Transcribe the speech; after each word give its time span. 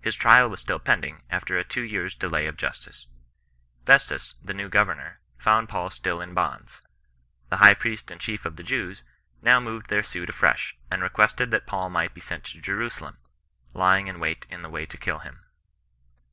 His 0.00 0.14
trial 0.14 0.48
was 0.48 0.60
still 0.60 0.78
pending, 0.78 1.22
after 1.28 1.58
a 1.58 1.64
two 1.64 1.80
years 1.80 2.14
delay 2.14 2.46
of 2.46 2.56
justice. 2.56 3.08
Festus, 3.84 4.34
the 4.40 4.54
new 4.54 4.68
governor, 4.68 5.18
found 5.38 5.68
Paul 5.68 5.90
still 5.90 6.20
in 6.20 6.34
bonds. 6.34 6.80
The 7.48 7.56
high 7.56 7.74
priest 7.74 8.12
and 8.12 8.20
chief 8.20 8.46
of 8.46 8.54
the 8.54 8.62
Jews 8.62 9.02
now 9.42 9.58
moved 9.58 9.88
their 9.90 10.04
suit 10.04 10.28
afresh, 10.28 10.76
and 10.88 11.02
requested 11.02 11.50
that 11.50 11.66
Paul 11.66 11.90
might 11.90 12.14
be 12.14 12.20
sent 12.20 12.44
to 12.44 12.60
Jerusalem 12.60 13.18
—"lying 13.74 14.06
in 14.06 14.20
wait 14.20 14.46
in 14.50 14.62
the 14.62 14.70
way 14.70 14.86
to 14.86 14.96
kiU 14.96 15.18
him." 15.18 15.44